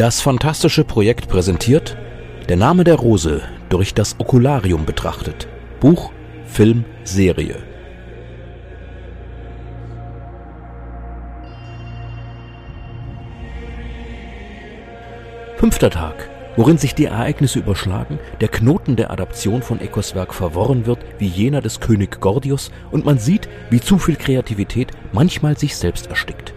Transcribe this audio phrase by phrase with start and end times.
[0.00, 1.94] Das fantastische Projekt präsentiert
[2.48, 5.46] Der Name der Rose durch das Okularium betrachtet.
[5.78, 6.10] Buch,
[6.46, 7.56] Film, Serie.
[15.58, 20.86] Fünfter Tag, worin sich die Ereignisse überschlagen, der Knoten der Adaption von Ecos Werk verworren
[20.86, 25.76] wird wie jener des König Gordius und man sieht, wie zu viel Kreativität manchmal sich
[25.76, 26.54] selbst erstickt.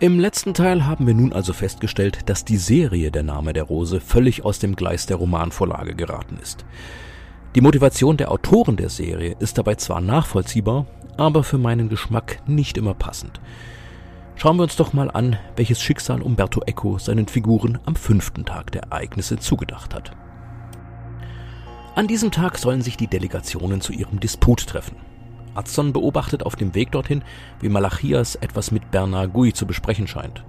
[0.00, 3.98] Im letzten Teil haben wir nun also festgestellt, dass die Serie Der Name der Rose
[3.98, 6.64] völlig aus dem Gleis der Romanvorlage geraten ist.
[7.56, 12.78] Die Motivation der Autoren der Serie ist dabei zwar nachvollziehbar, aber für meinen Geschmack nicht
[12.78, 13.40] immer passend.
[14.36, 18.70] Schauen wir uns doch mal an, welches Schicksal Umberto Eco seinen Figuren am fünften Tag
[18.70, 20.12] der Ereignisse zugedacht hat.
[21.96, 25.07] An diesem Tag sollen sich die Delegationen zu ihrem Disput treffen.
[25.58, 27.22] Atzon beobachtet auf dem Weg dorthin,
[27.60, 30.44] wie Malachias etwas mit Bernard Gui zu besprechen scheint.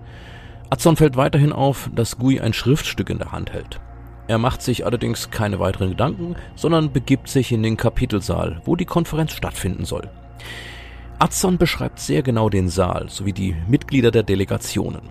[0.70, 3.82] Atzon fällt weiterhin auf, dass Gui ein Schriftstück in der Hand hält.
[4.28, 8.86] Er macht sich allerdings keine weiteren Gedanken, sondern begibt sich in den Kapitelsaal, wo die
[8.86, 10.08] Konferenz stattfinden soll.
[11.18, 15.02] Atzon beschreibt sehr genau den Saal sowie die Mitglieder der Delegationen.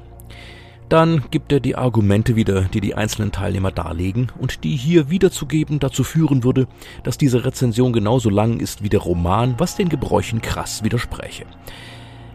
[0.89, 5.81] Dann gibt er die Argumente wieder, die die einzelnen Teilnehmer darlegen und die hier wiederzugeben
[5.81, 6.67] dazu führen würde,
[7.03, 11.45] dass diese Rezension genauso lang ist wie der Roman, was den Gebräuchen krass widerspräche.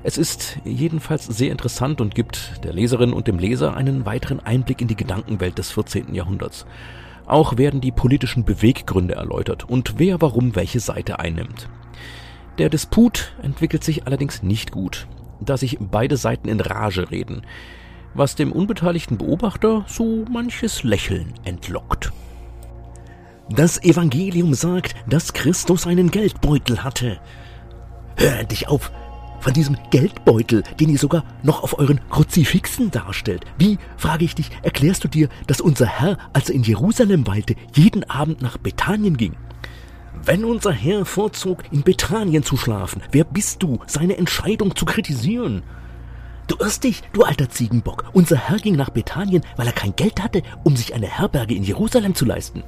[0.04, 4.82] Es ist jedenfalls sehr interessant und gibt der Leserin und dem Leser einen weiteren Einblick
[4.82, 6.14] in die Gedankenwelt des 14.
[6.14, 6.68] Jahrhunderts.
[7.26, 11.70] Auch werden die politischen Beweggründe erläutert und wer warum welche Seite einnimmt.
[12.60, 15.08] Der Disput entwickelt sich allerdings nicht gut,
[15.40, 17.42] da sich beide Seiten in Rage reden
[18.14, 22.12] was dem unbeteiligten Beobachter so manches Lächeln entlockt.
[23.50, 27.20] Das Evangelium sagt, dass Christus einen Geldbeutel hatte.
[28.18, 28.92] Hör endlich auf!
[29.42, 33.44] Von diesem Geldbeutel, den ihr sogar noch auf euren Kruzifixen darstellt.
[33.58, 37.56] Wie, frage ich dich, erklärst du dir, dass unser Herr, als er in Jerusalem weilte,
[37.76, 39.36] jeden Abend nach Bethanien ging?
[40.24, 45.64] Wenn unser Herr vorzog, in Bethanien zu schlafen, wer bist du, seine Entscheidung zu kritisieren?
[46.48, 48.06] Du irrst dich, du alter Ziegenbock.
[48.14, 51.64] Unser Herr ging nach Bethanien, weil er kein Geld hatte, um sich eine Herberge in
[51.64, 52.64] Jerusalem zu leisten.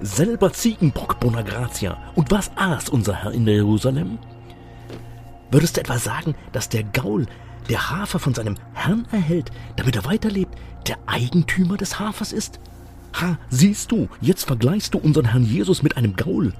[0.00, 1.98] Selber Ziegenbock, Bonagratia.
[2.14, 4.18] Und was aß unser Herr in Jerusalem?
[5.50, 7.26] Würdest du etwa sagen, dass der Gaul,
[7.68, 12.58] der Hafer von seinem Herrn erhält, damit er weiterlebt, der Eigentümer des Hafers ist?
[13.20, 16.52] Ha, siehst du, jetzt vergleichst du unseren Herrn Jesus mit einem Gaul.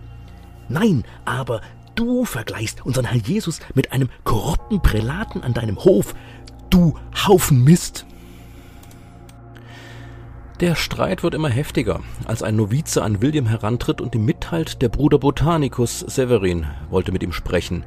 [0.69, 1.61] Nein, aber
[1.95, 6.15] Du vergleichst unseren Herrn Jesus mit einem korrupten Prälaten an deinem Hof.
[6.71, 8.05] Du Haufen Mist.
[10.61, 14.89] Der Streit wird immer heftiger, als ein Novize an William herantritt und ihm mitteilt, der
[14.89, 17.85] Bruder Botanicus Severin wollte mit ihm sprechen.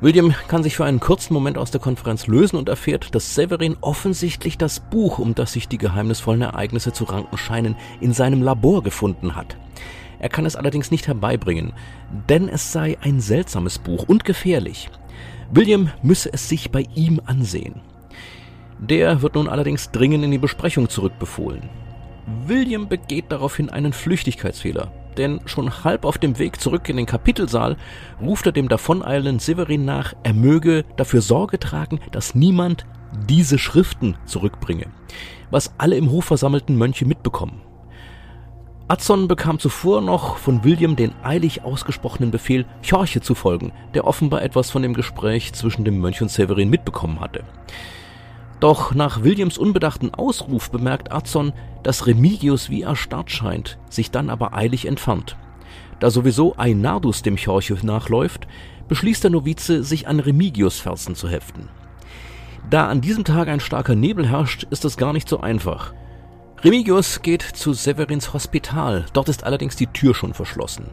[0.00, 3.76] William kann sich für einen kurzen Moment aus der Konferenz lösen und erfährt, dass Severin
[3.82, 8.82] offensichtlich das Buch, um das sich die geheimnisvollen Ereignisse zu ranken scheinen, in seinem Labor
[8.82, 9.56] gefunden hat.
[10.20, 11.72] Er kann es allerdings nicht herbeibringen,
[12.28, 14.90] denn es sei ein seltsames Buch und gefährlich.
[15.50, 17.80] William müsse es sich bei ihm ansehen.
[18.78, 21.68] Der wird nun allerdings dringend in die Besprechung zurückbefohlen.
[22.46, 27.76] William begeht daraufhin einen Flüchtigkeitsfehler, denn schon halb auf dem Weg zurück in den Kapitelsaal
[28.20, 32.86] ruft er dem davoneilenden Severin nach, er möge dafür Sorge tragen, dass niemand
[33.28, 34.86] diese Schriften zurückbringe,
[35.50, 37.60] was alle im Hof versammelten Mönche mitbekommen.
[38.90, 44.42] Adson bekam zuvor noch von William den eilig ausgesprochenen Befehl, Chorche zu folgen, der offenbar
[44.42, 47.44] etwas von dem Gespräch zwischen dem Mönch und Severin mitbekommen hatte.
[48.58, 51.52] Doch nach Williams unbedachten Ausruf bemerkt Adson,
[51.84, 55.36] dass Remigius wie erstarrt scheint, sich dann aber eilig entfernt.
[56.00, 58.48] Da sowieso Einardus dem Chorche nachläuft,
[58.88, 61.68] beschließt der Novize, sich an Remigius Fersen zu heften.
[62.70, 65.94] Da an diesem Tag ein starker Nebel herrscht, ist es gar nicht so einfach.
[66.62, 70.90] Remigius geht zu Severins Hospital, dort ist allerdings die Tür schon verschlossen.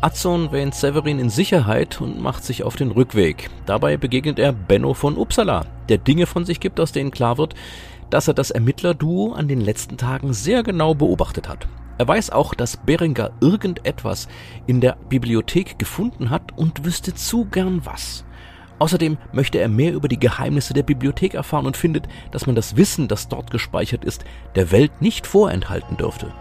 [0.00, 3.50] Atzon wähnt Severin in Sicherheit und macht sich auf den Rückweg.
[3.66, 7.54] Dabei begegnet er Benno von Uppsala, der Dinge von sich gibt, aus denen klar wird,
[8.10, 11.68] dass er das Ermittlerduo an den letzten Tagen sehr genau beobachtet hat.
[11.98, 14.26] Er weiß auch, dass Berenger irgendetwas
[14.66, 18.24] in der Bibliothek gefunden hat und wüsste zu gern was.
[18.80, 22.76] Außerdem möchte er mehr über die Geheimnisse der Bibliothek erfahren und findet, dass man das
[22.76, 24.24] Wissen, das dort gespeichert ist,
[24.54, 26.32] der Welt nicht vorenthalten dürfte.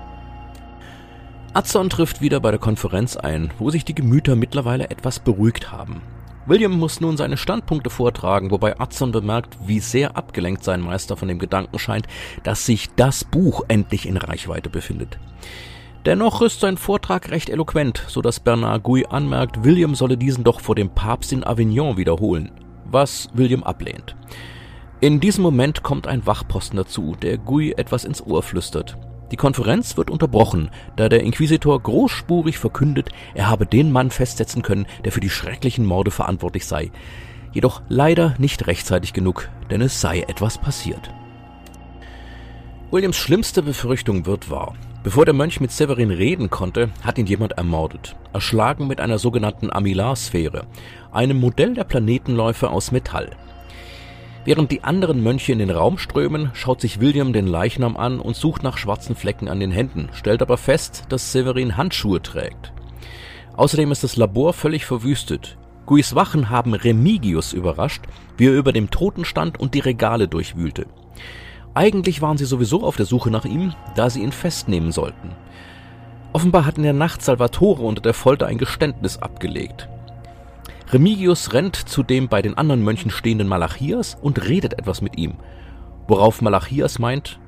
[1.53, 6.01] Atzon trifft wieder bei der Konferenz ein, wo sich die Gemüter mittlerweile etwas beruhigt haben.
[6.45, 11.27] William muss nun seine Standpunkte vortragen, wobei Atzon bemerkt, wie sehr abgelenkt sein Meister von
[11.27, 12.07] dem Gedanken scheint,
[12.43, 15.19] dass sich das Buch endlich in Reichweite befindet.
[16.05, 20.61] Dennoch ist sein Vortrag recht eloquent, so dass Bernard Gouy anmerkt, William solle diesen doch
[20.61, 22.51] vor dem Papst in Avignon wiederholen,
[22.85, 24.15] was William ablehnt.
[25.01, 28.97] In diesem Moment kommt ein Wachposten dazu, der Gouy etwas ins Ohr flüstert.
[29.31, 34.87] Die Konferenz wird unterbrochen, da der Inquisitor großspurig verkündet, er habe den Mann festsetzen können,
[35.03, 36.91] der für die schrecklichen Morde verantwortlich sei.
[37.51, 41.11] Jedoch leider nicht rechtzeitig genug, denn es sei etwas passiert.
[42.89, 44.75] Williams schlimmste Befürchtung wird wahr.
[45.01, 49.71] Bevor der Mönch mit Severin reden konnte, hat ihn jemand ermordet, erschlagen mit einer sogenannten
[49.71, 50.65] Amilarsphäre,
[51.13, 53.29] einem Modell der Planetenläufe aus Metall.
[54.43, 58.35] Während die anderen Mönche in den Raum strömen, schaut sich William den Leichnam an und
[58.35, 62.73] sucht nach schwarzen Flecken an den Händen, stellt aber fest, dass Severin Handschuhe trägt.
[63.55, 65.57] Außerdem ist das Labor völlig verwüstet.
[65.85, 68.03] Guis Wachen haben Remigius überrascht,
[68.37, 70.87] wie er über dem Toten stand und die Regale durchwühlte.
[71.79, 75.31] Eigentlich waren sie sowieso auf der Suche nach ihm, da sie ihn festnehmen sollten.
[76.33, 79.87] Offenbar hat in der Nacht Salvatore unter der Folter ein Geständnis abgelegt.
[80.91, 85.35] Remigius rennt zu dem bei den anderen Mönchen stehenden Malachias und redet etwas mit ihm,
[86.05, 87.39] worauf Malachias meint,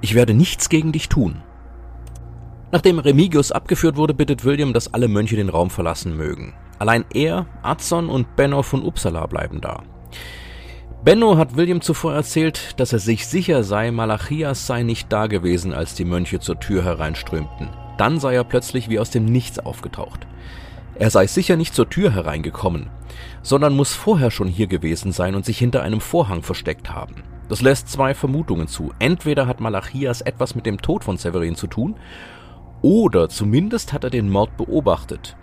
[0.00, 1.40] ich werde nichts gegen dich tun.
[2.72, 6.52] Nachdem Remigius abgeführt wurde, bittet William, dass alle Mönche den Raum verlassen mögen.
[6.80, 9.84] Allein er, Azon und Benno von Uppsala bleiben da.
[11.04, 15.72] Benno hat William zuvor erzählt, dass er sich sicher sei, Malachias sei nicht da gewesen,
[15.72, 17.70] als die Mönche zur Tür hereinströmten.
[17.98, 20.28] Dann sei er plötzlich wie aus dem Nichts aufgetaucht.
[20.94, 22.88] Er sei sicher nicht zur Tür hereingekommen,
[23.42, 27.24] sondern muss vorher schon hier gewesen sein und sich hinter einem Vorhang versteckt haben.
[27.48, 28.92] Das lässt zwei Vermutungen zu.
[29.00, 31.96] Entweder hat Malachias etwas mit dem Tod von Severin zu tun,
[32.80, 35.36] oder zumindest hat er den Mord beobachtet.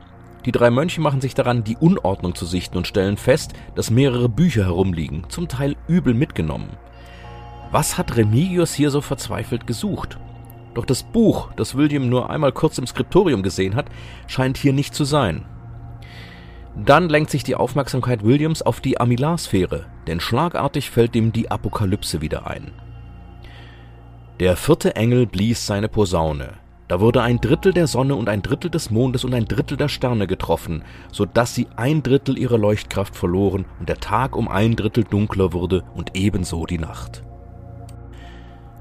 [0.45, 4.29] Die drei Mönche machen sich daran, die Unordnung zu sichten und stellen fest, dass mehrere
[4.29, 6.77] Bücher herumliegen, zum Teil übel mitgenommen.
[7.71, 10.17] Was hat Remigius hier so verzweifelt gesucht?
[10.73, 13.87] Doch das Buch, das William nur einmal kurz im Skriptorium gesehen hat,
[14.27, 15.45] scheint hier nicht zu sein.
[16.75, 22.21] Dann lenkt sich die Aufmerksamkeit Williams auf die Amilarsphäre, denn schlagartig fällt ihm die Apokalypse
[22.21, 22.71] wieder ein.
[24.39, 26.53] Der vierte Engel blies seine Posaune.
[26.89, 29.89] Da wurde ein Drittel der Sonne und ein Drittel des Mondes und ein Drittel der
[29.89, 34.75] Sterne getroffen, so dass sie ein Drittel ihrer Leuchtkraft verloren und der Tag um ein
[34.75, 37.21] Drittel dunkler wurde und ebenso die Nacht.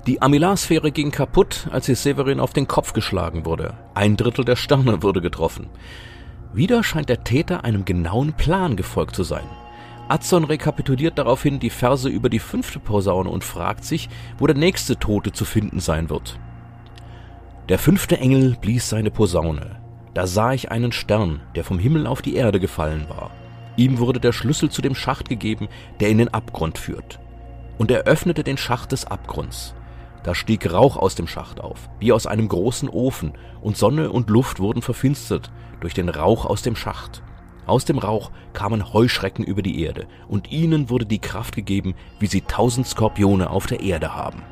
[0.06, 3.74] Die Amilarsphäre ging kaputt, als sie Severin auf den Kopf geschlagen wurde.
[3.92, 5.68] Ein Drittel der Sterne wurde getroffen.
[6.54, 9.44] Wieder scheint der Täter einem genauen Plan gefolgt zu sein.
[10.08, 14.08] Adson rekapituliert daraufhin die Verse über die fünfte Posaune und fragt sich,
[14.38, 16.38] wo der nächste Tote zu finden sein wird.
[17.68, 19.76] Der fünfte Engel blies seine Posaune.
[20.14, 23.30] Da sah ich einen Stern, der vom Himmel auf die Erde gefallen war.
[23.76, 25.68] Ihm wurde der Schlüssel zu dem Schacht gegeben,
[26.00, 27.20] der in den Abgrund führt.
[27.76, 29.74] Und er öffnete den Schacht des Abgrunds.
[30.22, 34.30] Da stieg Rauch aus dem Schacht auf, wie aus einem großen Ofen, und Sonne und
[34.30, 35.50] Luft wurden verfinstert
[35.80, 37.22] durch den Rauch aus dem Schacht.
[37.66, 42.28] Aus dem Rauch kamen Heuschrecken über die Erde, und ihnen wurde die Kraft gegeben, wie
[42.28, 44.42] sie tausend Skorpione auf der Erde haben.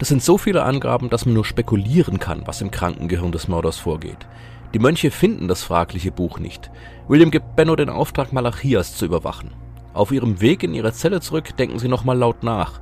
[0.00, 3.48] Das sind so viele Angaben, dass man nur spekulieren kann, was im kranken Gehirn des
[3.48, 4.26] Mörders vorgeht.
[4.72, 6.70] Die Mönche finden das fragliche Buch nicht.
[7.06, 9.50] William gibt Benno den Auftrag, Malachias zu überwachen.
[9.92, 12.80] Auf ihrem Weg in ihre Zelle zurück denken sie nochmal laut nach.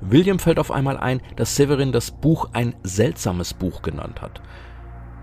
[0.00, 4.40] William fällt auf einmal ein, dass Severin das Buch ein seltsames Buch genannt hat.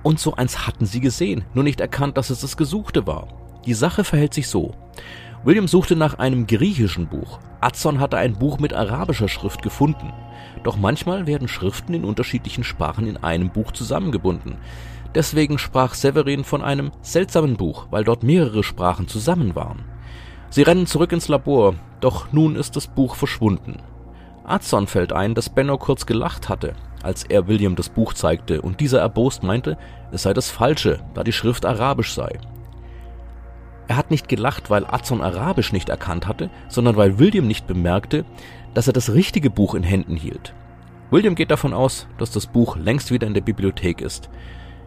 [0.03, 3.29] Und so eins hatten sie gesehen, nur nicht erkannt, dass es das Gesuchte war.
[3.65, 4.75] Die Sache verhält sich so.
[5.45, 7.37] William suchte nach einem griechischen Buch.
[7.61, 10.11] Adson hatte ein Buch mit arabischer Schrift gefunden.
[10.63, 14.57] Doch manchmal werden Schriften in unterschiedlichen Sprachen in einem Buch zusammengebunden.
[15.13, 19.85] Deswegen sprach Severin von einem seltsamen Buch, weil dort mehrere Sprachen zusammen waren.
[20.49, 23.77] Sie rennen zurück ins Labor, doch nun ist das Buch verschwunden.
[24.45, 26.73] Adson fällt ein, dass Benno kurz gelacht hatte,
[27.03, 29.77] als er William das Buch zeigte und dieser erbost meinte,
[30.11, 32.39] es sei das Falsche, da die Schrift arabisch sei.
[33.87, 38.25] Er hat nicht gelacht, weil Adson Arabisch nicht erkannt hatte, sondern weil William nicht bemerkte,
[38.73, 40.53] dass er das richtige Buch in Händen hielt.
[41.11, 44.29] William geht davon aus, dass das Buch längst wieder in der Bibliothek ist.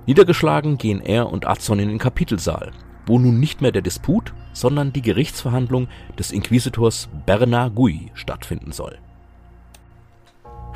[0.06, 2.72] Niedergeschlagen gehen er und Adson in den Kapitelsaal,
[3.06, 5.88] wo nun nicht mehr der Disput, sondern die Gerichtsverhandlung
[6.18, 8.98] des Inquisitors Bernard Gui stattfinden soll.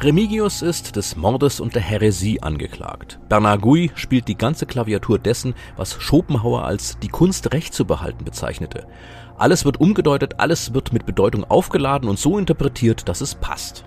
[0.00, 3.20] Remigius ist des Mordes und der Häresie angeklagt.
[3.28, 8.24] Bernard Gui spielt die ganze Klaviatur dessen, was Schopenhauer als die Kunst Recht zu behalten
[8.24, 8.86] bezeichnete.
[9.38, 13.84] Alles wird umgedeutet, alles wird mit Bedeutung aufgeladen und so interpretiert, dass es passt.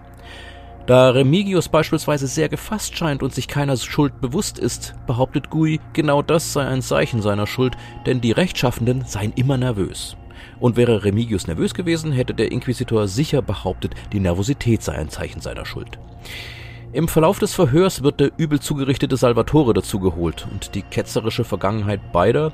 [0.85, 6.21] Da Remigius beispielsweise sehr gefasst scheint und sich keiner Schuld bewusst ist, behauptet Gui, genau
[6.21, 10.15] das sei ein Zeichen seiner Schuld, denn die Rechtschaffenden seien immer nervös.
[10.59, 15.41] Und wäre Remigius nervös gewesen, hätte der Inquisitor sicher behauptet, die Nervosität sei ein Zeichen
[15.41, 15.99] seiner Schuld.
[16.93, 22.53] Im Verlauf des Verhörs wird der übel zugerichtete Salvatore dazugeholt und die ketzerische Vergangenheit beider,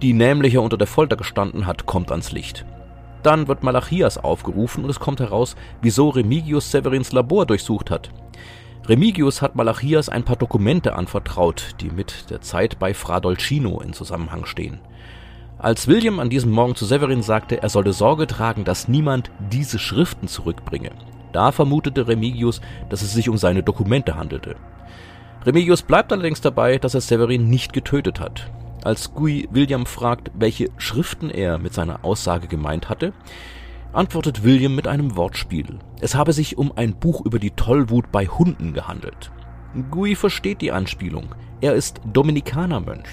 [0.00, 2.64] die nämlich er unter der Folter gestanden hat, kommt ans Licht.
[3.22, 8.10] Dann wird Malachias aufgerufen und es kommt heraus, wieso Remigius Severins Labor durchsucht hat.
[8.86, 13.94] Remigius hat Malachias ein paar Dokumente anvertraut, die mit der Zeit bei Fra Dolcino in
[13.94, 14.78] Zusammenhang stehen.
[15.64, 19.78] Als William an diesem Morgen zu Severin sagte, er solle Sorge tragen, dass niemand diese
[19.78, 20.90] Schriften zurückbringe,
[21.32, 24.56] da vermutete Remigius, dass es sich um seine Dokumente handelte.
[25.46, 28.52] Remigius bleibt allerdings dabei, dass er Severin nicht getötet hat.
[28.84, 33.14] Als Guy William fragt, welche Schriften er mit seiner Aussage gemeint hatte,
[33.94, 35.78] antwortet William mit einem Wortspiel.
[35.98, 39.30] Es habe sich um ein Buch über die Tollwut bei Hunden gehandelt.
[39.90, 41.34] Guy versteht die Anspielung.
[41.62, 43.08] Er ist Dominikanermönch.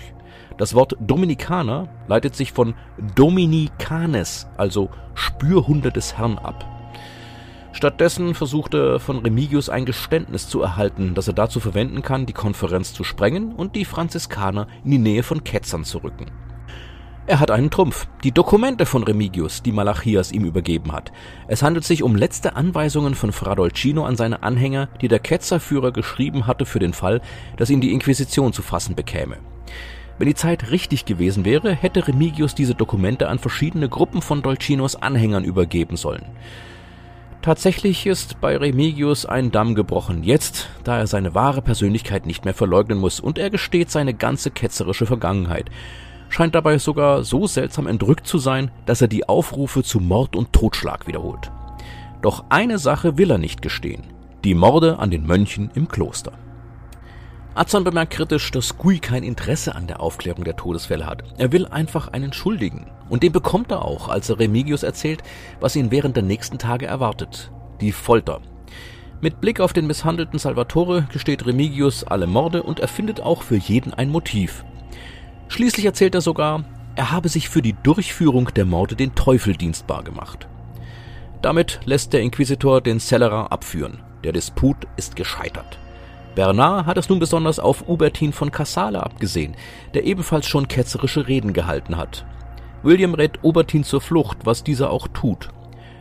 [0.58, 2.75] Das Wort Dominikaner leitet sich von
[3.15, 6.65] Dominicanes, also Spürhunde des Herrn ab.
[7.74, 12.93] Stattdessen versuchte von Remigius ein Geständnis zu erhalten, das er dazu verwenden kann, die Konferenz
[12.93, 16.27] zu sprengen und die Franziskaner in die Nähe von Ketzern zu rücken.
[17.27, 21.13] Er hat einen Trumpf, die Dokumente von Remigius, die Malachias ihm übergeben hat.
[21.48, 25.91] Es handelt sich um letzte Anweisungen von Fra Dolcino an seine Anhänger, die der Ketzerführer
[25.91, 27.22] geschrieben hatte für den Fall,
[27.58, 29.38] dass ihn die Inquisition zu fassen bekäme.
[30.21, 34.95] Wenn die Zeit richtig gewesen wäre, hätte Remigius diese Dokumente an verschiedene Gruppen von Dolcinos
[34.95, 36.25] Anhängern übergeben sollen.
[37.41, 42.53] Tatsächlich ist bei Remigius ein Damm gebrochen, jetzt, da er seine wahre Persönlichkeit nicht mehr
[42.53, 45.71] verleugnen muss und er gesteht seine ganze ketzerische Vergangenheit,
[46.29, 50.53] scheint dabei sogar so seltsam entrückt zu sein, dass er die Aufrufe zu Mord und
[50.53, 51.51] Totschlag wiederholt.
[52.21, 54.03] Doch eine Sache will er nicht gestehen,
[54.43, 56.33] die Morde an den Mönchen im Kloster.
[57.53, 61.24] Azon bemerkt kritisch, dass Gui kein Interesse an der Aufklärung der Todesfälle hat.
[61.38, 62.88] Er will einfach einen Schuldigen.
[63.10, 65.22] Und den bekommt er auch, als er Remigius erzählt,
[65.60, 67.51] was ihn während der nächsten Tage erwartet.
[67.81, 68.39] Die Folter.
[69.20, 73.93] Mit Blick auf den misshandelten Salvatore gesteht Remigius alle Morde und erfindet auch für jeden
[73.93, 74.63] ein Motiv.
[75.50, 76.63] Schließlich erzählt er sogar,
[76.96, 80.48] er habe sich für die Durchführung der Morde den Teufel dienstbar gemacht.
[81.41, 84.00] Damit lässt der Inquisitor den Cellerar abführen.
[84.24, 85.79] Der Disput ist gescheitert.
[86.35, 89.55] Bernard hat es nun besonders auf Hubertin von Cassale abgesehen,
[89.93, 92.25] der ebenfalls schon ketzerische Reden gehalten hat.
[92.83, 95.50] William rät Hubertin zur Flucht, was dieser auch tut.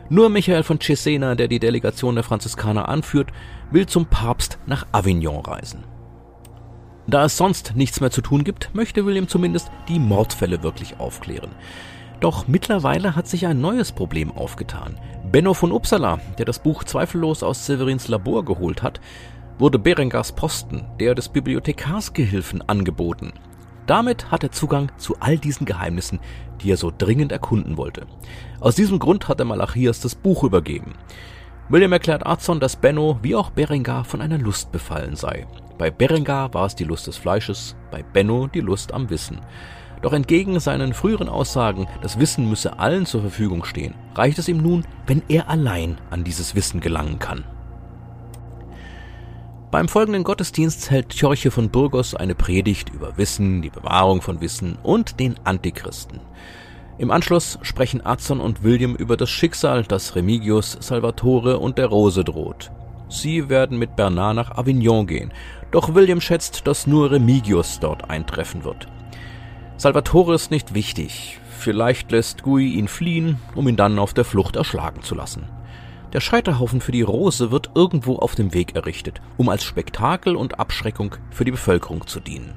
[0.09, 3.31] Nur Michael von Cesena, der die Delegation der Franziskaner anführt,
[3.71, 5.83] will zum Papst nach Avignon reisen.
[7.07, 11.51] Da es sonst nichts mehr zu tun gibt, möchte William zumindest die Mordfälle wirklich aufklären.
[12.19, 14.99] Doch mittlerweile hat sich ein neues Problem aufgetan.
[15.31, 19.01] Benno von Uppsala, der das Buch zweifellos aus Severins Labor geholt hat,
[19.61, 23.31] wurde Berengars Posten, der des Bibliothekarsgehilfen, angeboten.
[23.85, 26.19] Damit hat er Zugang zu all diesen Geheimnissen,
[26.61, 28.07] die er so dringend erkunden wollte.
[28.59, 30.95] Aus diesem Grund hat er Malachias das Buch übergeben.
[31.69, 35.45] William erklärt Arzon, dass Benno wie auch Berengar von einer Lust befallen sei.
[35.77, 39.41] Bei Berengar war es die Lust des Fleisches, bei Benno die Lust am Wissen.
[40.01, 44.57] Doch entgegen seinen früheren Aussagen, das Wissen müsse allen zur Verfügung stehen, reicht es ihm
[44.57, 47.43] nun, wenn er allein an dieses Wissen gelangen kann.
[49.71, 54.77] Beim folgenden Gottesdienst hält Tjorche von Burgos eine Predigt über Wissen, die Bewahrung von Wissen
[54.83, 56.19] und den Antichristen.
[56.97, 62.25] Im Anschluss sprechen Azon und William über das Schicksal, das Remigius, Salvatore und der Rose
[62.25, 62.69] droht.
[63.07, 65.31] Sie werden mit Bernard nach Avignon gehen,
[65.71, 68.89] doch William schätzt, dass nur Remigius dort eintreffen wird.
[69.77, 74.57] Salvatore ist nicht wichtig, vielleicht lässt Gui ihn fliehen, um ihn dann auf der Flucht
[74.57, 75.47] erschlagen zu lassen.
[76.13, 80.59] Der Scheiterhaufen für die Rose wird irgendwo auf dem Weg errichtet, um als Spektakel und
[80.59, 82.53] Abschreckung für die Bevölkerung zu dienen.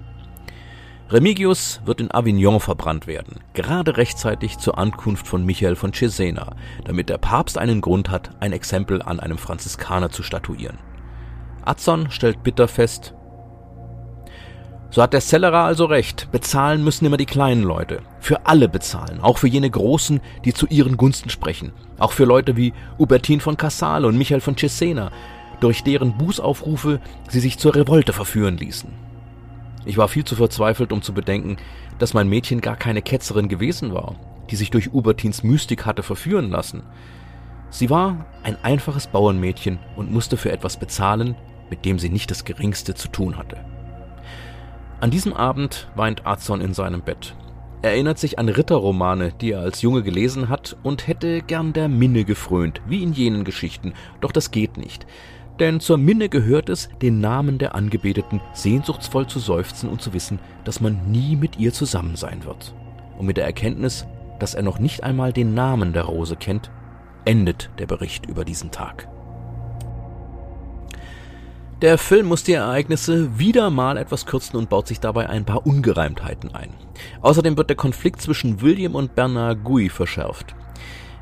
[1.10, 7.08] Remigius wird in Avignon verbrannt werden, gerade rechtzeitig zur Ankunft von Michael von Cesena, damit
[7.08, 10.78] der Papst einen Grund hat, ein Exempel an einem Franziskaner zu statuieren.
[11.64, 13.14] Azon stellt bitter fest,
[14.94, 16.28] so hat der Cellerer also recht.
[16.30, 18.02] Bezahlen müssen immer die kleinen Leute.
[18.20, 19.18] Für alle bezahlen.
[19.20, 21.72] Auch für jene Großen, die zu ihren Gunsten sprechen.
[21.98, 25.10] Auch für Leute wie Hubertin von Cassale und Michael von Cesena,
[25.58, 28.88] durch deren Bußaufrufe sie sich zur Revolte verführen ließen.
[29.84, 31.56] Ich war viel zu verzweifelt, um zu bedenken,
[31.98, 34.14] dass mein Mädchen gar keine Ketzerin gewesen war,
[34.52, 36.84] die sich durch Hubertins Mystik hatte verführen lassen.
[37.68, 41.34] Sie war ein einfaches Bauernmädchen und musste für etwas bezahlen,
[41.68, 43.56] mit dem sie nicht das geringste zu tun hatte.
[45.04, 47.36] An diesem Abend weint Azon in seinem Bett.
[47.82, 51.90] Er erinnert sich an Ritterromane, die er als Junge gelesen hat und hätte gern der
[51.90, 53.92] Minne gefrönt, wie in jenen Geschichten,
[54.22, 55.04] doch das geht nicht.
[55.60, 60.38] Denn zur Minne gehört es, den Namen der Angebeteten sehnsuchtsvoll zu seufzen und zu wissen,
[60.64, 62.74] dass man nie mit ihr zusammen sein wird.
[63.18, 64.06] Und mit der Erkenntnis,
[64.38, 66.70] dass er noch nicht einmal den Namen der Rose kennt,
[67.26, 69.06] endet der Bericht über diesen Tag.
[71.82, 75.66] Der Film muss die Ereignisse wieder mal etwas kürzen und baut sich dabei ein paar
[75.66, 76.72] Ungereimtheiten ein.
[77.20, 80.54] Außerdem wird der Konflikt zwischen William und Bernard Gui verschärft.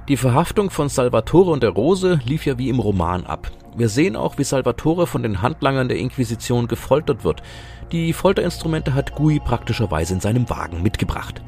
[0.08, 3.50] Die Verhaftung von Salvatore und der Rose lief ja wie im Roman ab.
[3.74, 7.42] Wir sehen auch, wie Salvatore von den Handlangern der Inquisition gefoltert wird.
[7.90, 11.40] Die Folterinstrumente hat Gui praktischerweise in seinem Wagen mitgebracht.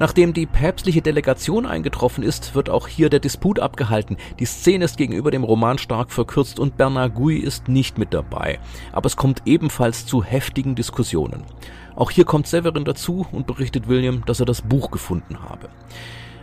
[0.00, 4.16] Nachdem die päpstliche Delegation eingetroffen ist, wird auch hier der Disput abgehalten.
[4.38, 8.58] Die Szene ist gegenüber dem Roman stark verkürzt und Bernard Gui ist nicht mit dabei.
[8.92, 11.44] Aber es kommt ebenfalls zu heftigen Diskussionen.
[11.96, 15.68] Auch hier kommt Severin dazu und berichtet William, dass er das Buch gefunden habe.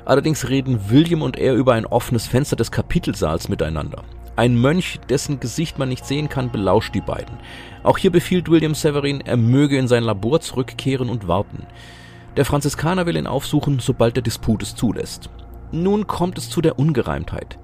[0.05, 4.03] Allerdings reden William und er über ein offenes Fenster des Kapitelsaals miteinander.
[4.35, 7.39] Ein Mönch, dessen Gesicht man nicht sehen kann, belauscht die beiden.
[7.81, 11.65] Auch hier befiehlt William Severin, er möge in sein Labor zurückkehren und warten.
[12.37, 15.31] Der Franziskaner will ihn aufsuchen, sobald der Disput es zulässt.
[15.71, 17.57] Nun kommt es zu der Ungereimtheit.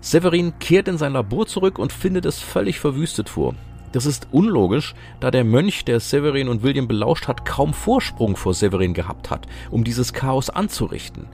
[0.00, 3.56] Severin kehrt in sein Labor zurück und findet es völlig verwüstet vor.
[3.90, 8.54] Das ist unlogisch, da der Mönch, der Severin und William belauscht hat, kaum Vorsprung vor
[8.54, 11.26] Severin gehabt hat, um dieses Chaos anzurichten.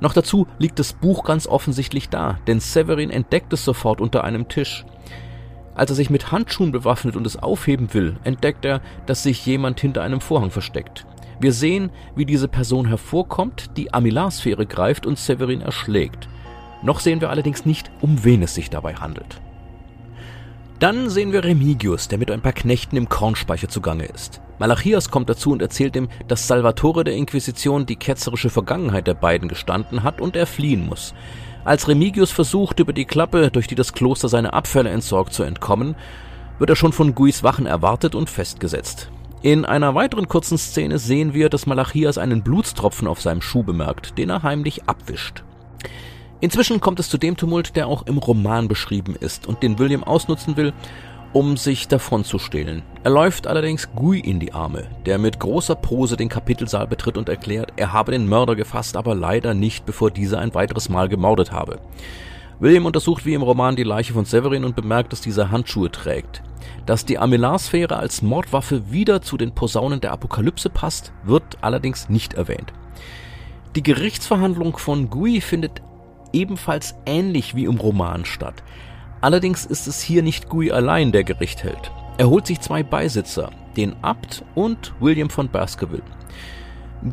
[0.00, 4.48] Noch dazu liegt das Buch ganz offensichtlich da, denn Severin entdeckt es sofort unter einem
[4.48, 4.86] Tisch.
[5.74, 9.78] Als er sich mit Handschuhen bewaffnet und es aufheben will, entdeckt er, dass sich jemand
[9.78, 11.06] hinter einem Vorhang versteckt.
[11.40, 16.28] Wir sehen, wie diese Person hervorkommt, die Amilarsphäre greift und Severin erschlägt.
[16.82, 19.40] Noch sehen wir allerdings nicht, um wen es sich dabei handelt.
[20.78, 24.40] Dann sehen wir Remigius, der mit ein paar Knechten im Kornspeicher zugange ist.
[24.58, 29.48] Malachias kommt dazu und erzählt ihm, dass Salvatore der Inquisition die ketzerische Vergangenheit der beiden
[29.48, 31.14] gestanden hat und er fliehen muss.
[31.64, 35.96] Als Remigius versucht, über die Klappe, durch die das Kloster seine Abfälle entsorgt, zu entkommen,
[36.58, 39.10] wird er schon von Guis Wachen erwartet und festgesetzt.
[39.44, 44.16] In einer weiteren kurzen Szene sehen wir, dass Malachias einen Blutstropfen auf seinem Schuh bemerkt,
[44.16, 45.44] den er heimlich abwischt.
[46.40, 50.02] Inzwischen kommt es zu dem Tumult, der auch im Roman beschrieben ist und den William
[50.02, 50.72] ausnutzen will,
[51.34, 52.82] um sich davonzustehlen.
[53.02, 57.28] Er läuft allerdings Gui in die Arme, der mit großer Pose den Kapitelsaal betritt und
[57.28, 61.52] erklärt, er habe den Mörder gefasst, aber leider nicht, bevor dieser ein weiteres Mal gemordet
[61.52, 61.80] habe.
[62.60, 66.42] William untersucht wie im Roman die Leiche von Severin und bemerkt, dass dieser Handschuhe trägt.
[66.86, 72.34] Dass die Armillarsphäre als Mordwaffe wieder zu den Posaunen der Apokalypse passt, wird allerdings nicht
[72.34, 72.72] erwähnt.
[73.74, 75.82] Die Gerichtsverhandlung von Gui findet
[76.32, 78.62] ebenfalls ähnlich wie im Roman statt.
[79.20, 81.90] Allerdings ist es hier nicht Gui allein, der Gericht hält.
[82.18, 86.02] Er holt sich zwei Beisitzer, den Abt und William von Baskerville.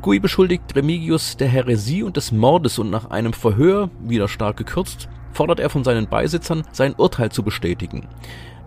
[0.01, 5.09] Gui beschuldigt Remigius der Häresie und des Mordes und nach einem Verhör, wieder stark gekürzt,
[5.33, 8.07] fordert er von seinen Beisitzern, sein Urteil zu bestätigen.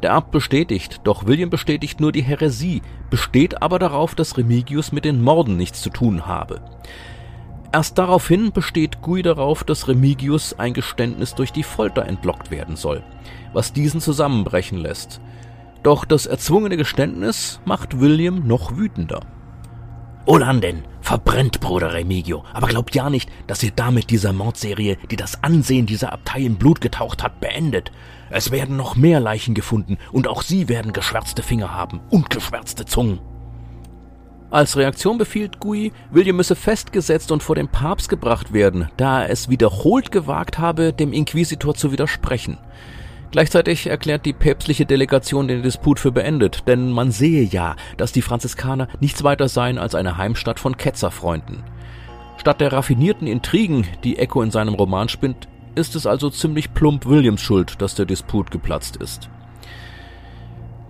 [0.02, 5.04] Der Abt bestätigt, doch William bestätigt nur die Häresie, besteht aber darauf, dass Remigius mit
[5.04, 6.60] den Morden nichts zu tun habe.
[7.72, 13.02] Erst daraufhin besteht Gui darauf, dass Remigius ein Geständnis durch die Folter entlockt werden soll,
[13.52, 15.20] was diesen zusammenbrechen lässt.
[15.82, 19.20] Doch das erzwungene Geständnis macht William noch wütender.
[20.26, 25.44] Olanden, verbrennt, Bruder Remigio, aber glaubt ja nicht, dass ihr damit dieser Mordserie, die das
[25.44, 27.92] Ansehen dieser Abtei in Blut getaucht hat, beendet.
[28.30, 32.86] Es werden noch mehr Leichen gefunden und auch sie werden geschwärzte Finger haben und geschwärzte
[32.86, 33.18] Zungen.
[34.50, 39.30] Als Reaktion befiehlt Gui, William müsse festgesetzt und vor den Papst gebracht werden, da er
[39.30, 42.56] es wiederholt gewagt habe, dem Inquisitor zu widersprechen.
[43.34, 48.22] Gleichzeitig erklärt die päpstliche Delegation den Disput für beendet, denn man sehe ja, dass die
[48.22, 51.64] Franziskaner nichts weiter seien als eine Heimstatt von Ketzerfreunden.
[52.36, 57.06] Statt der raffinierten Intrigen, die Echo in seinem Roman spinnt, ist es also ziemlich plump
[57.06, 59.28] Williams Schuld, dass der Disput geplatzt ist.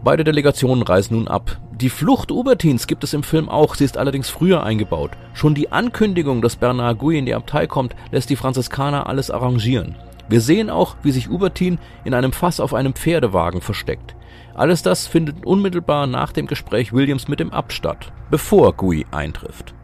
[0.02, 1.58] Beide Delegationen reisen nun ab.
[1.80, 5.12] Die Flucht Ubertins gibt es im Film auch, sie ist allerdings früher eingebaut.
[5.32, 9.96] Schon die Ankündigung, dass Bernard Gui in die Abtei kommt, lässt die Franziskaner alles arrangieren.
[10.28, 14.16] Wir sehen auch, wie sich Ubertin in einem Fass auf einem Pferdewagen versteckt.
[14.54, 19.74] Alles das findet unmittelbar nach dem Gespräch Williams mit dem Abt statt, bevor Gui eintrifft.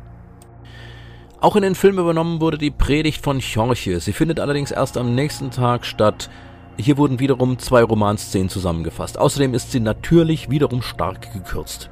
[1.41, 3.99] Auch in den Film übernommen wurde die Predigt von Chorche.
[4.01, 6.31] Sie findet allerdings erst am nächsten Tag statt.
[6.77, 9.19] Hier wurden wiederum zwei Romanszenen zusammengefasst.
[9.19, 11.91] Außerdem ist sie natürlich wiederum stark gekürzt.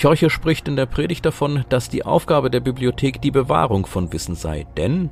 [0.00, 4.34] Chorche spricht in der Predigt davon, dass die Aufgabe der Bibliothek die Bewahrung von Wissen
[4.34, 5.08] sei, denn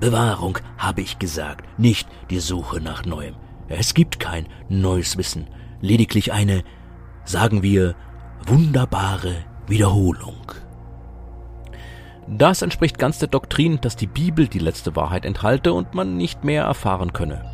[0.00, 3.34] Bewahrung, habe ich gesagt, nicht die Suche nach Neuem.
[3.68, 5.48] Es gibt kein neues Wissen,
[5.80, 6.64] lediglich eine,
[7.24, 7.94] sagen wir,
[8.46, 10.52] wunderbare Wiederholung.
[12.26, 16.44] Das entspricht ganz der Doktrin, dass die Bibel die letzte Wahrheit enthalte und man nicht
[16.44, 17.44] mehr erfahren könne.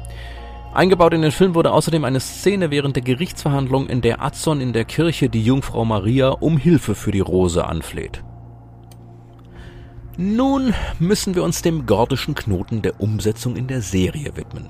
[0.73, 4.73] Eingebaut in den Film wurde außerdem eine Szene während der Gerichtsverhandlung, in der Adson in
[4.73, 8.23] der Kirche die Jungfrau Maria um Hilfe für die Rose anfleht.
[10.17, 14.69] Nun müssen wir uns dem gordischen Knoten der Umsetzung in der Serie widmen.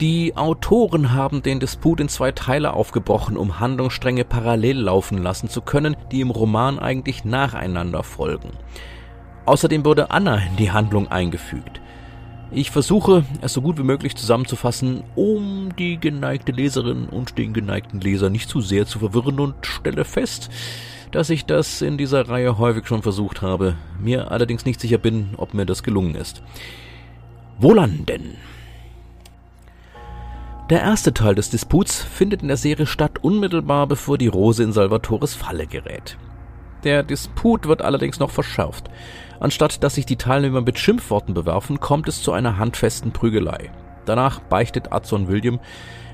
[0.00, 5.60] Die Autoren haben den Disput in zwei Teile aufgebrochen, um Handlungsstränge parallel laufen lassen zu
[5.60, 8.50] können, die im Roman eigentlich nacheinander folgen.
[9.44, 11.80] Außerdem wurde Anna in die Handlung eingefügt.
[12.50, 18.00] Ich versuche, es so gut wie möglich zusammenzufassen, um die geneigte Leserin und den geneigten
[18.00, 20.48] Leser nicht zu sehr zu verwirren und stelle fest,
[21.10, 25.30] dass ich das in dieser Reihe häufig schon versucht habe, mir allerdings nicht sicher bin,
[25.36, 26.42] ob mir das gelungen ist.
[27.58, 28.36] Wohlan denn!
[30.70, 34.72] Der erste Teil des Disputs findet in der Serie statt, unmittelbar bevor die Rose in
[34.72, 36.18] Salvatores Falle gerät.
[36.84, 38.90] Der Disput wird allerdings noch verschärft.
[39.40, 43.70] Anstatt dass sich die Teilnehmer mit Schimpfworten bewerfen, kommt es zu einer handfesten Prügelei.
[44.04, 45.58] Danach beichtet Adson William,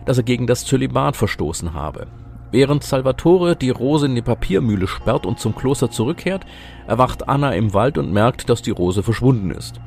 [0.04, 2.06] dass er gegen das Zölibat verstoßen habe.
[2.54, 6.46] Während Salvatore die Rose in die Papiermühle sperrt und zum Kloster zurückkehrt,
[6.86, 9.80] erwacht Anna im Wald und merkt, dass die Rose verschwunden ist.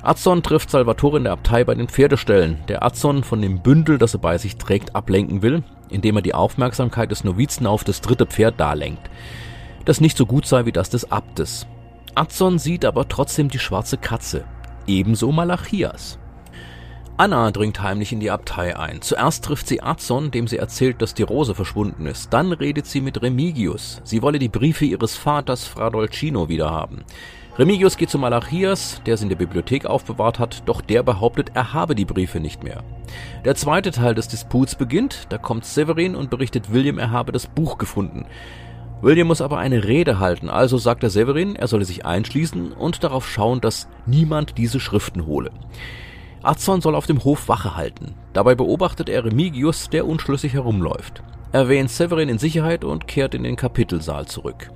[0.00, 4.14] Adson trifft Salvatore in der Abtei bei den Pferdeställen, der Adson von dem Bündel, das
[4.14, 8.26] er bei sich trägt, ablenken will, indem er die Aufmerksamkeit des Novizen auf das dritte
[8.26, 9.10] Pferd darlenkt,
[9.84, 11.66] das nicht so gut sei wie das des Abtes.
[12.14, 14.44] Adson sieht aber trotzdem die schwarze Katze,
[14.86, 16.20] ebenso Malachias.
[17.20, 19.02] Anna dringt heimlich in die Abtei ein.
[19.02, 22.32] Zuerst trifft sie Adson, dem sie erzählt, dass die Rose verschwunden ist.
[22.32, 24.00] Dann redet sie mit Remigius.
[24.04, 27.02] Sie wolle die Briefe ihres Vaters Fra Dolcino wiederhaben.
[27.58, 31.72] Remigius geht zu Malachias, der sie in der Bibliothek aufbewahrt hat, doch der behauptet, er
[31.72, 32.84] habe die Briefe nicht mehr.
[33.44, 37.48] Der zweite Teil des Disputs beginnt, da kommt Severin und berichtet William, er habe das
[37.48, 38.26] Buch gefunden.
[39.02, 43.02] William muss aber eine Rede halten, also sagt er Severin, er solle sich einschließen und
[43.02, 45.50] darauf schauen, dass niemand diese Schriften hole.
[46.42, 48.14] Azon soll auf dem Hof Wache halten.
[48.32, 51.22] Dabei beobachtet er Remigius, der unschlüssig herumläuft.
[51.52, 54.70] Er wähnt Severin in Sicherheit und kehrt in den Kapitelsaal zurück.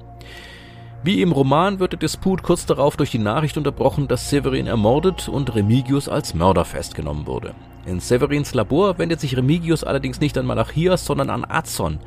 [1.05, 5.29] Wie im Roman wird der Disput kurz darauf durch die Nachricht unterbrochen, dass Severin ermordet
[5.29, 7.55] und Remigius als Mörder festgenommen wurde.
[7.87, 11.99] In Severins Labor wendet sich Remigius allerdings nicht an Malachias, sondern an Azon,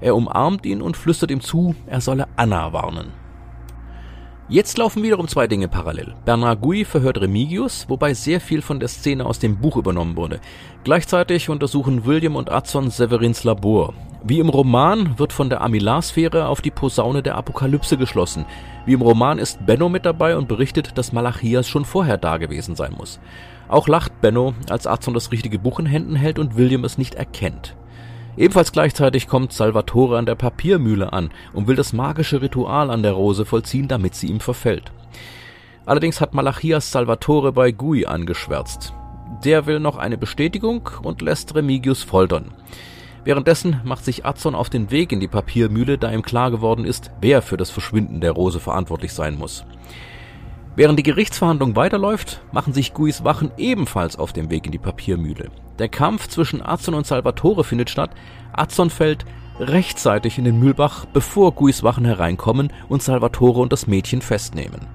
[0.00, 3.12] er umarmt ihn und flüstert ihm zu, er solle Anna warnen.
[4.48, 6.14] Jetzt laufen wiederum zwei Dinge parallel.
[6.24, 10.38] Bernard Gui verhört Remigius, wobei sehr viel von der Szene aus dem Buch übernommen wurde.
[10.84, 13.92] Gleichzeitig untersuchen William und Adson Severins Labor.
[14.22, 18.46] Wie im Roman wird von der Amilarsphäre auf die Posaune der Apokalypse geschlossen.
[18.84, 22.76] Wie im Roman ist Benno mit dabei und berichtet, dass Malachias schon vorher da gewesen
[22.76, 23.18] sein muss.
[23.66, 27.16] Auch lacht Benno, als Adson das richtige Buch in Händen hält und William es nicht
[27.16, 27.74] erkennt.
[28.36, 33.12] Ebenfalls gleichzeitig kommt Salvatore an der Papiermühle an und will das magische Ritual an der
[33.12, 34.92] Rose vollziehen, damit sie ihm verfällt.
[35.86, 38.92] Allerdings hat Malachias Salvatore bei Gui angeschwärzt.
[39.44, 42.52] Der will noch eine Bestätigung und lässt Remigius foltern.
[43.24, 47.10] Währenddessen macht sich Azon auf den Weg in die Papiermühle, da ihm klar geworden ist,
[47.20, 49.64] wer für das Verschwinden der Rose verantwortlich sein muss.
[50.76, 55.50] Während die Gerichtsverhandlung weiterläuft, machen sich Guis Wachen ebenfalls auf den Weg in die Papiermühle.
[55.78, 58.10] Der Kampf zwischen Azon und Salvatore findet statt.
[58.52, 59.26] Azon fällt
[59.58, 64.86] rechtzeitig in den Mühlbach, bevor Guis Wachen hereinkommen und Salvatore und das Mädchen festnehmen.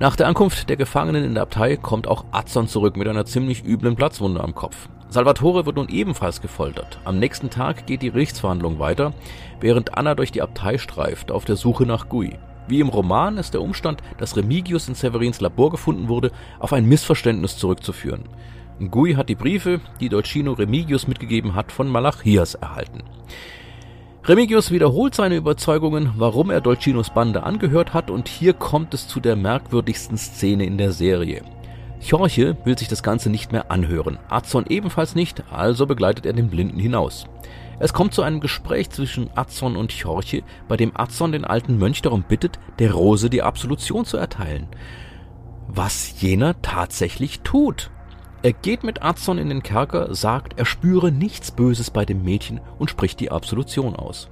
[0.00, 3.64] Nach der Ankunft der Gefangenen in der Abtei kommt auch Azon zurück mit einer ziemlich
[3.64, 4.88] üblen Platzwunde am Kopf.
[5.08, 6.98] Salvatore wird nun ebenfalls gefoltert.
[7.04, 9.12] Am nächsten Tag geht die Gerichtsverhandlung weiter,
[9.60, 12.36] während Anna durch die Abtei streift, auf der Suche nach Gui.
[12.66, 16.86] Wie im Roman ist der Umstand, dass Remigius in Severins Labor gefunden wurde, auf ein
[16.86, 18.24] Missverständnis zurückzuführen.
[18.78, 23.02] Gui hat die Briefe, die Dolcino Remigius mitgegeben hat, von Malachias erhalten.
[24.24, 29.20] Remigius wiederholt seine Überzeugungen, warum er Dolcinos Bande angehört hat, und hier kommt es zu
[29.20, 31.42] der merkwürdigsten Szene in der Serie.
[32.00, 36.48] Jorche will sich das Ganze nicht mehr anhören, Azon ebenfalls nicht, also begleitet er den
[36.50, 37.26] Blinden hinaus.
[37.78, 42.02] Es kommt zu einem Gespräch zwischen Azon und Chorche, bei dem Azon den alten Mönch
[42.02, 44.68] darum bittet, der Rose die Absolution zu erteilen.
[45.68, 47.90] Was jener tatsächlich tut.
[48.44, 52.60] Er geht mit Azon in den Kerker, sagt, er spüre nichts Böses bei dem Mädchen
[52.78, 54.28] und spricht die Absolution aus.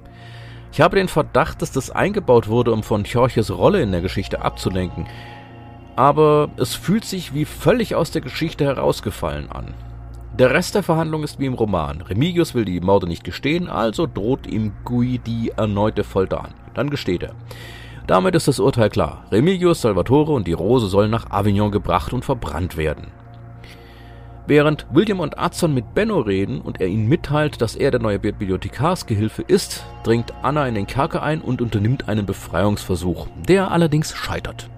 [0.71, 4.43] Ich habe den Verdacht, dass das eingebaut wurde, um von Chorches Rolle in der Geschichte
[4.43, 5.07] abzulenken.
[5.95, 9.73] Aber es fühlt sich wie völlig aus der Geschichte herausgefallen an.
[10.37, 12.01] Der Rest der Verhandlung ist wie im Roman.
[12.01, 16.53] Remigius will die Morde nicht gestehen, also droht ihm Gui die erneute Folter an.
[16.75, 17.33] Dann gesteht er.
[18.05, 19.25] Damit ist das Urteil klar.
[19.31, 23.07] Remigius, Salvatore und die Rose sollen nach Avignon gebracht und verbrannt werden.
[24.45, 28.19] Während William und Azon mit Benno reden und er ihnen mitteilt, dass er der neue
[28.19, 34.69] Bibliothekarsgehilfe ist, dringt Anna in den Kerker ein und unternimmt einen Befreiungsversuch, der allerdings scheitert.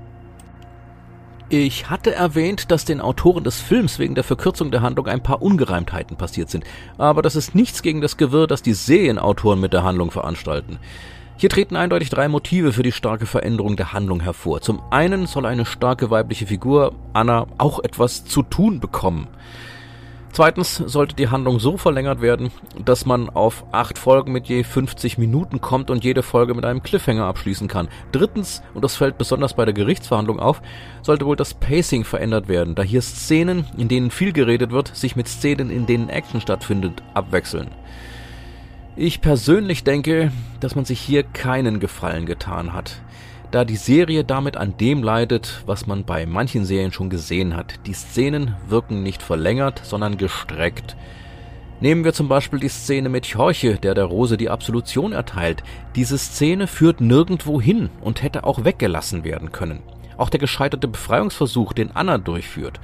[1.50, 5.42] Ich hatte erwähnt, dass den Autoren des Films wegen der Verkürzung der Handlung ein paar
[5.42, 6.64] Ungereimtheiten passiert sind,
[7.00, 10.80] aber das ist nichts gegen das Gewirr, das die Serienautoren mit der Handlung veranstalten.
[11.38, 14.62] Hier treten eindeutig drei Motive für die starke Veränderung der Handlung hervor.
[14.62, 19.28] Zum einen soll eine starke weibliche Figur, Anna, auch etwas zu tun bekommen.
[20.32, 22.52] Zweitens sollte die Handlung so verlängert werden,
[22.84, 26.84] dass man auf acht Folgen mit je 50 Minuten kommt und jede Folge mit einem
[26.84, 27.90] Cliffhanger abschließen kann.
[28.14, 30.62] Drittens, und das fällt besonders bei der Gerichtsverhandlung auf,
[31.02, 35.18] sollte wohl das Pacing verändert werden, da hier Szenen, in denen viel geredet wird, sich
[35.18, 37.72] mit Szenen, in denen Action stattfindet, abwechseln.
[38.98, 43.02] Ich persönlich denke, dass man sich hier keinen Gefallen getan hat
[43.56, 47.76] da die Serie damit an dem leidet, was man bei manchen Serien schon gesehen hat.
[47.86, 50.98] Die Szenen wirken nicht verlängert, sondern gestreckt.
[51.80, 55.64] Nehmen wir zum Beispiel die Szene mit Jorche, der der Rose die Absolution erteilt.
[55.96, 59.80] Diese Szene führt nirgendwo hin und hätte auch weggelassen werden können.
[60.18, 62.82] Auch der gescheiterte Befreiungsversuch, den Anna durchführt.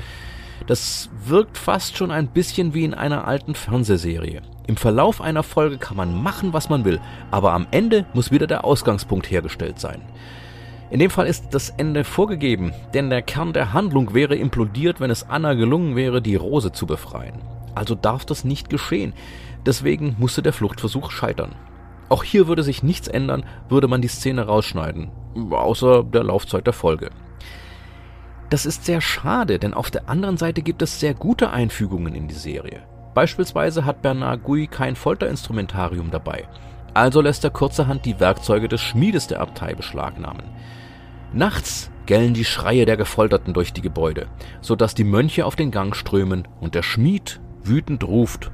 [0.67, 4.41] Das wirkt fast schon ein bisschen wie in einer alten Fernsehserie.
[4.67, 6.99] Im Verlauf einer Folge kann man machen, was man will,
[7.31, 10.01] aber am Ende muss wieder der Ausgangspunkt hergestellt sein.
[10.91, 15.09] In dem Fall ist das Ende vorgegeben, denn der Kern der Handlung wäre implodiert, wenn
[15.09, 17.41] es Anna gelungen wäre, die Rose zu befreien.
[17.75, 19.13] Also darf das nicht geschehen.
[19.65, 21.55] Deswegen musste der Fluchtversuch scheitern.
[22.09, 25.11] Auch hier würde sich nichts ändern, würde man die Szene rausschneiden,
[25.49, 27.09] außer der Laufzeit der Folge.
[28.51, 32.27] Das ist sehr schade, denn auf der anderen Seite gibt es sehr gute Einfügungen in
[32.27, 32.81] die Serie.
[33.13, 36.49] Beispielsweise hat Bernard Gui kein Folterinstrumentarium dabei.
[36.93, 40.43] Also lässt er kurzerhand die Werkzeuge des Schmiedes der Abtei beschlagnahmen.
[41.31, 44.27] Nachts gellen die Schreie der Gefolterten durch die Gebäude,
[44.59, 48.51] so dass die Mönche auf den Gang strömen und der Schmied wütend ruft.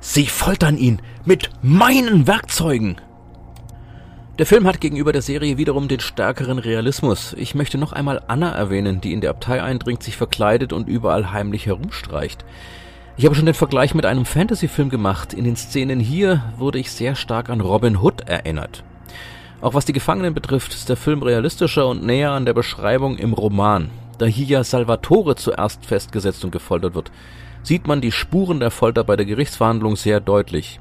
[0.00, 2.96] Sie foltern ihn mit meinen Werkzeugen!
[4.36, 7.34] Der Film hat gegenüber der Serie wiederum den stärkeren Realismus.
[7.38, 11.30] Ich möchte noch einmal Anna erwähnen, die in der Abtei eindringt, sich verkleidet und überall
[11.30, 12.44] heimlich herumstreicht.
[13.16, 15.34] Ich habe schon den Vergleich mit einem Fantasy-Film gemacht.
[15.34, 18.82] In den Szenen hier wurde ich sehr stark an Robin Hood erinnert.
[19.60, 23.34] Auch was die Gefangenen betrifft, ist der Film realistischer und näher an der Beschreibung im
[23.34, 23.90] Roman.
[24.18, 27.12] Da hier ja Salvatore zuerst festgesetzt und gefoltert wird,
[27.62, 30.80] sieht man die Spuren der Folter bei der Gerichtsverhandlung sehr deutlich.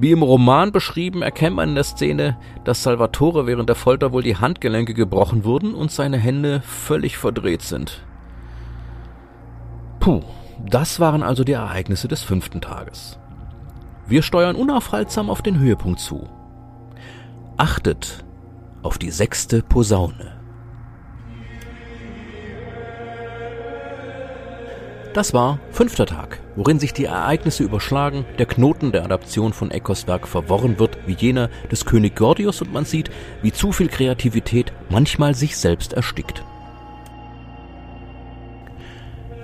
[0.00, 4.22] Wie im Roman beschrieben, erkennt man in der Szene, dass Salvatore während der Folter wohl
[4.22, 8.02] die Handgelenke gebrochen wurden und seine Hände völlig verdreht sind.
[9.98, 10.22] Puh,
[10.66, 13.18] das waren also die Ereignisse des fünften Tages.
[14.06, 16.26] Wir steuern unaufhaltsam auf den Höhepunkt zu.
[17.58, 18.24] Achtet
[18.82, 20.40] auf die sechste Posaune.
[25.12, 30.06] Das war fünfter Tag, worin sich die Ereignisse überschlagen, der Knoten der Adaption von Eckos
[30.06, 34.70] Werk verworren wird, wie jener des König Gordius und man sieht, wie zu viel Kreativität
[34.90, 36.44] manchmal sich selbst erstickt.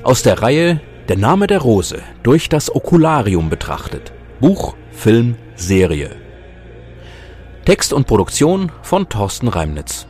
[0.02, 4.12] Aus der Reihe Der Name der Rose durch das Okularium betrachtet.
[4.40, 6.10] Buch, Film, Serie
[7.64, 10.06] Text und Produktion von Thorsten Reimnitz.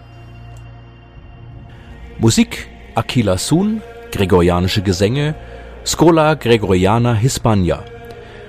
[2.18, 2.66] Musik
[2.96, 5.36] Aquila Sun, Gregorianische Gesänge,
[5.86, 7.84] Scola Gregoriana Hispania,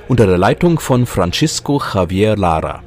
[0.07, 2.81] unter der Leitung von Francisco Javier Lara.